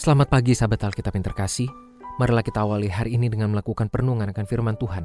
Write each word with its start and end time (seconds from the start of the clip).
Selamat 0.00 0.32
pagi 0.32 0.56
sahabat 0.56 0.80
Alkitab 0.80 1.12
yang 1.12 1.28
terkasih. 1.28 1.68
Marilah 2.16 2.40
kita 2.40 2.64
awali 2.64 2.88
hari 2.88 3.20
ini 3.20 3.28
dengan 3.28 3.52
melakukan 3.52 3.92
perenungan 3.92 4.32
akan 4.32 4.48
firman 4.48 4.72
Tuhan. 4.80 5.04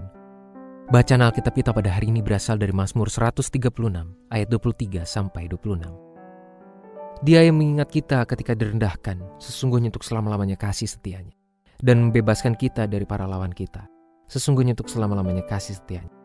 Bacaan 0.87 1.19
Alkitab 1.19 1.51
kita 1.51 1.75
pada 1.75 1.91
hari 1.91 2.15
ini 2.15 2.23
berasal 2.23 2.55
dari 2.55 2.71
Mazmur 2.71 3.11
136 3.11 3.75
ayat 4.31 4.47
23 4.47 5.03
sampai 5.03 5.51
26. 5.51 7.27
Dia 7.27 7.43
yang 7.43 7.59
mengingat 7.59 7.91
kita 7.91 8.23
ketika 8.23 8.55
direndahkan, 8.55 9.19
sesungguhnya 9.35 9.91
untuk 9.91 10.07
selama-lamanya 10.07 10.55
kasih 10.55 10.87
setianya. 10.87 11.35
Dan 11.75 12.07
membebaskan 12.07 12.55
kita 12.55 12.87
dari 12.87 13.03
para 13.03 13.27
lawan 13.27 13.51
kita, 13.51 13.91
sesungguhnya 14.31 14.79
untuk 14.79 14.87
selama-lamanya 14.87 15.43
kasih 15.43 15.75
setianya. 15.75 16.15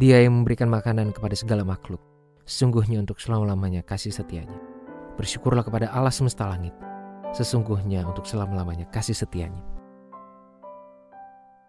Dia 0.00 0.24
yang 0.24 0.32
memberikan 0.40 0.72
makanan 0.72 1.12
kepada 1.12 1.36
segala 1.36 1.60
makhluk, 1.60 2.00
sesungguhnya 2.48 3.04
untuk 3.04 3.20
selama-lamanya 3.20 3.84
kasih 3.84 4.16
setianya. 4.16 4.56
Bersyukurlah 5.20 5.60
kepada 5.60 5.92
Allah 5.92 6.08
semesta 6.08 6.48
langit, 6.48 6.72
sesungguhnya 7.34 8.06
untuk 8.06 8.24
selama-lamanya 8.24 8.86
kasih 8.88 9.12
setianya. 9.14 9.60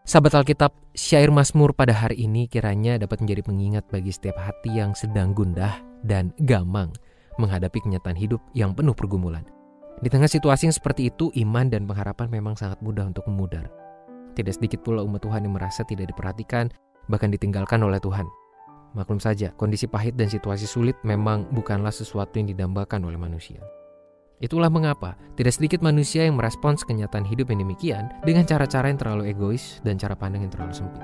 Sahabat 0.06 0.38
Alkitab, 0.38 0.70
syair 0.94 1.34
Mazmur 1.34 1.74
pada 1.74 1.90
hari 1.90 2.30
ini 2.30 2.46
kiranya 2.46 3.02
dapat 3.02 3.26
menjadi 3.26 3.42
pengingat 3.42 3.90
bagi 3.90 4.14
setiap 4.14 4.38
hati 4.38 4.70
yang 4.70 4.94
sedang 4.94 5.34
gundah 5.34 5.82
dan 6.06 6.30
gamang 6.46 6.94
menghadapi 7.42 7.82
kenyataan 7.82 8.14
hidup 8.14 8.38
yang 8.54 8.78
penuh 8.78 8.94
pergumulan. 8.94 9.42
Di 10.06 10.14
tengah 10.14 10.30
situasi 10.30 10.70
yang 10.70 10.76
seperti 10.78 11.10
itu, 11.10 11.34
iman 11.42 11.74
dan 11.74 11.90
pengharapan 11.90 12.30
memang 12.30 12.54
sangat 12.54 12.78
mudah 12.86 13.10
untuk 13.10 13.26
memudar. 13.26 13.66
Tidak 14.38 14.54
sedikit 14.54 14.86
pula 14.86 15.02
umat 15.02 15.26
Tuhan 15.26 15.48
yang 15.48 15.58
merasa 15.58 15.82
tidak 15.88 16.14
diperhatikan, 16.14 16.70
bahkan 17.10 17.34
ditinggalkan 17.34 17.82
oleh 17.82 17.98
Tuhan. 17.98 18.30
Maklum 18.94 19.18
saja, 19.18 19.52
kondisi 19.58 19.90
pahit 19.90 20.14
dan 20.20 20.30
situasi 20.30 20.70
sulit 20.70 20.96
memang 21.02 21.50
bukanlah 21.50 21.92
sesuatu 21.92 22.38
yang 22.38 22.52
didambakan 22.52 23.08
oleh 23.10 23.18
manusia. 23.18 23.60
Itulah 24.44 24.68
mengapa 24.68 25.16
tidak 25.40 25.56
sedikit 25.56 25.80
manusia 25.80 26.28
yang 26.28 26.36
merespons 26.36 26.84
kenyataan 26.84 27.24
hidup 27.24 27.48
yang 27.52 27.64
demikian 27.64 28.12
dengan 28.28 28.44
cara-cara 28.44 28.92
yang 28.92 29.00
terlalu 29.00 29.32
egois 29.32 29.80
dan 29.88 29.96
cara 29.96 30.12
pandang 30.12 30.44
yang 30.44 30.52
terlalu 30.52 30.76
sempit. 30.76 31.00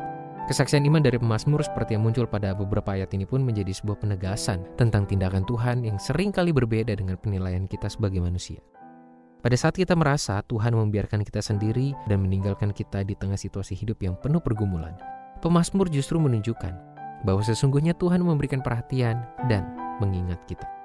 Kesaksian 0.51 0.83
iman 0.83 0.99
dari 0.99 1.15
pemazmur 1.15 1.63
seperti 1.63 1.95
yang 1.95 2.03
muncul 2.03 2.27
pada 2.27 2.51
beberapa 2.51 2.91
ayat 2.91 3.15
ini 3.15 3.23
pun 3.23 3.39
menjadi 3.39 3.71
sebuah 3.71 4.03
penegasan 4.03 4.67
tentang 4.75 5.07
tindakan 5.07 5.47
Tuhan 5.47 5.87
yang 5.87 5.95
sering 5.95 6.35
kali 6.35 6.51
berbeda 6.51 6.91
dengan 6.91 7.15
penilaian 7.15 7.71
kita 7.71 7.87
sebagai 7.87 8.19
manusia. 8.19 8.59
Pada 9.39 9.55
saat 9.55 9.79
kita 9.79 9.95
merasa 9.95 10.43
Tuhan 10.43 10.75
membiarkan 10.75 11.23
kita 11.23 11.39
sendiri 11.39 11.95
dan 12.11 12.19
meninggalkan 12.27 12.75
kita 12.75 13.07
di 13.07 13.15
tengah 13.15 13.39
situasi 13.39 13.79
hidup 13.79 14.03
yang 14.03 14.19
penuh 14.19 14.43
pergumulan, 14.43 14.93
pemazmur 15.39 15.87
justru 15.87 16.19
menunjukkan 16.19 16.75
bahwa 17.23 17.41
sesungguhnya 17.41 17.95
Tuhan 17.95 18.19
memberikan 18.19 18.59
perhatian 18.59 19.23
dan 19.47 19.65
mengingat 20.03 20.41
kita. 20.51 20.80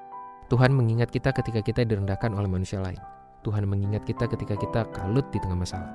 Tuhan 0.46 0.70
mengingat 0.70 1.10
kita 1.10 1.34
ketika 1.34 1.58
kita 1.58 1.82
direndahkan 1.82 2.30
oleh 2.30 2.46
manusia 2.46 2.78
lain. 2.78 2.98
Tuhan 3.42 3.66
mengingat 3.66 4.06
kita 4.06 4.30
ketika 4.30 4.54
kita 4.54 4.86
kalut 4.94 5.26
di 5.34 5.42
tengah 5.42 5.58
masalah. 5.58 5.90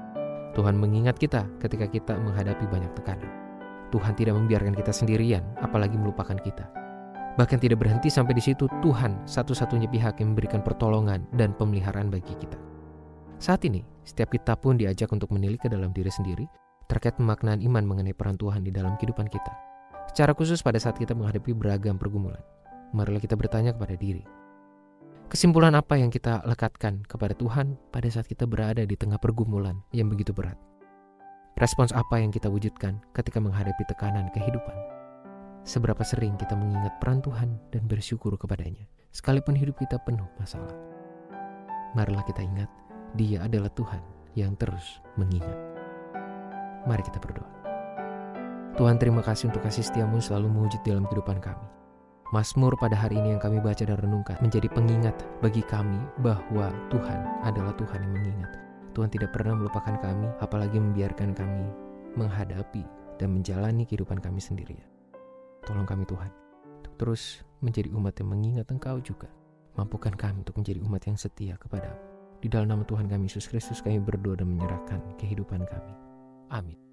Tuhan 0.52 0.76
mengingat 0.76 1.16
kita 1.16 1.48
ketika 1.64 1.88
kita 1.88 2.20
menghadapi 2.20 2.68
banyak 2.68 2.92
tekanan. 3.00 3.32
Tuhan 3.96 4.12
tidak 4.16 4.36
membiarkan 4.36 4.76
kita 4.76 4.92
sendirian, 4.92 5.44
apalagi 5.64 5.96
melupakan 5.96 6.36
kita. 6.36 6.68
Bahkan 7.40 7.64
tidak 7.64 7.80
berhenti 7.80 8.12
sampai 8.12 8.36
di 8.36 8.44
situ, 8.44 8.68
Tuhan 8.84 9.24
satu-satunya 9.24 9.88
pihak 9.88 10.20
yang 10.20 10.36
memberikan 10.36 10.60
pertolongan 10.60 11.24
dan 11.36 11.56
pemeliharaan 11.56 12.12
bagi 12.12 12.36
kita. 12.36 12.60
Saat 13.40 13.64
ini, 13.64 13.88
setiap 14.04 14.36
kita 14.36 14.60
pun 14.60 14.76
diajak 14.76 15.08
untuk 15.16 15.32
menilik 15.32 15.64
ke 15.64 15.72
dalam 15.72 15.96
diri 15.96 16.12
sendiri 16.12 16.44
terkait 16.92 17.16
pemaknaan 17.16 17.64
iman 17.64 17.88
mengenai 17.88 18.12
peran 18.12 18.36
Tuhan 18.36 18.68
di 18.68 18.72
dalam 18.76 19.00
kehidupan 19.00 19.32
kita. 19.32 19.54
Secara 20.12 20.36
khusus 20.36 20.60
pada 20.60 20.76
saat 20.76 21.00
kita 21.00 21.16
menghadapi 21.16 21.56
beragam 21.56 21.96
pergumulan, 21.96 22.44
marilah 22.92 23.24
kita 23.24 23.40
bertanya 23.40 23.72
kepada 23.72 23.96
diri, 23.96 24.28
Kesimpulan 25.32 25.72
apa 25.80 25.96
yang 25.96 26.12
kita 26.12 26.44
lekatkan 26.44 27.08
kepada 27.08 27.32
Tuhan 27.32 27.80
pada 27.96 28.04
saat 28.12 28.28
kita 28.28 28.44
berada 28.44 28.84
di 28.84 29.00
tengah 29.00 29.16
pergumulan 29.16 29.80
yang 29.96 30.12
begitu 30.12 30.36
berat? 30.36 30.60
Respons 31.56 31.96
apa 31.96 32.20
yang 32.20 32.36
kita 32.36 32.52
wujudkan 32.52 33.00
ketika 33.16 33.40
menghadapi 33.40 33.80
tekanan 33.88 34.28
kehidupan? 34.36 34.76
Seberapa 35.64 36.04
sering 36.04 36.36
kita 36.36 36.52
mengingat 36.60 37.00
peran 37.00 37.24
Tuhan 37.24 37.48
dan 37.72 37.88
bersyukur 37.88 38.36
kepadanya, 38.36 38.84
sekalipun 39.16 39.56
hidup 39.56 39.80
kita 39.80 40.04
penuh 40.04 40.28
masalah? 40.36 40.76
Marilah 41.96 42.28
kita 42.28 42.44
ingat, 42.44 42.68
Dia 43.16 43.48
adalah 43.48 43.72
Tuhan 43.72 44.04
yang 44.36 44.60
terus 44.60 45.00
mengingat. 45.16 45.56
Mari 46.84 47.08
kita 47.08 47.24
berdoa. 47.24 47.48
Tuhan 48.76 49.00
terima 49.00 49.24
kasih 49.24 49.48
untuk 49.48 49.64
kasih 49.64 49.88
setiamu 49.88 50.20
selalu 50.20 50.52
mewujud 50.52 50.84
dalam 50.84 51.08
kehidupan 51.08 51.40
kami. 51.40 51.81
Mazmur 52.32 52.80
pada 52.80 52.96
hari 52.96 53.20
ini 53.20 53.36
yang 53.36 53.44
kami 53.44 53.60
baca 53.60 53.84
dan 53.84 54.00
renungkan 54.00 54.40
menjadi 54.40 54.72
pengingat 54.72 55.12
bagi 55.44 55.60
kami 55.68 56.00
bahwa 56.24 56.72
Tuhan 56.88 57.20
adalah 57.44 57.76
Tuhan 57.76 58.08
yang 58.08 58.14
mengingat. 58.16 58.52
Tuhan 58.96 59.12
tidak 59.12 59.36
pernah 59.36 59.60
melupakan 59.60 60.00
kami, 60.00 60.32
apalagi 60.40 60.80
membiarkan 60.80 61.36
kami 61.36 61.68
menghadapi 62.16 62.88
dan 63.20 63.36
menjalani 63.36 63.84
kehidupan 63.84 64.24
kami 64.24 64.40
sendirian. 64.40 64.88
Tolong 65.68 65.84
kami 65.84 66.08
Tuhan, 66.08 66.32
untuk 66.80 66.96
terus 66.96 67.44
menjadi 67.60 67.92
umat 68.00 68.16
yang 68.16 68.32
mengingat 68.32 68.72
Engkau 68.72 69.04
juga. 69.04 69.28
Mampukan 69.76 70.16
kami 70.16 70.48
untuk 70.48 70.56
menjadi 70.56 70.80
umat 70.88 71.04
yang 71.08 71.20
setia 71.20 71.56
kepada 71.60 71.96
Di 72.42 72.50
dalam 72.50 72.74
nama 72.74 72.82
Tuhan 72.88 73.06
kami 73.06 73.30
Yesus 73.30 73.46
Kristus 73.46 73.86
kami 73.86 74.02
berdoa 74.02 74.40
dan 74.40 74.50
menyerahkan 74.50 74.98
kehidupan 75.22 75.62
kami. 75.68 75.94
Amin. 76.50 76.91